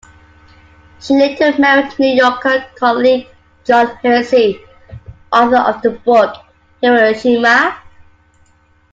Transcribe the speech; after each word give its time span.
She 0.99 1.13
later 1.13 1.53
married 1.61 1.93
"New 1.99 2.15
Yorker" 2.15 2.65
colleague 2.75 3.27
John 3.65 3.95
Hersey, 4.01 4.59
author 5.31 5.57
of 5.57 5.79
the 5.83 5.91
book 5.91 6.37
"Hiroshima". 6.81 7.79